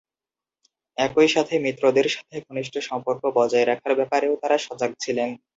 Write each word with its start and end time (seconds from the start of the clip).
একই 0.97 1.29
সাথে 1.29 1.53
মিত্রদের 1.65 2.07
সাথে 2.15 2.35
ঘনিষ্ঠ 2.47 2.73
সম্পর্ক 2.89 3.23
বজায় 3.37 3.67
রাখার 3.67 3.93
ব্যাপারেও 3.99 4.33
তারা 4.41 4.57
সজাগ 4.59 4.91
ছিলেন। 5.03 5.29